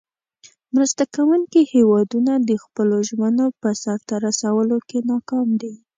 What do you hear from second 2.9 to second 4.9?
ژمنو په سر ته رسولو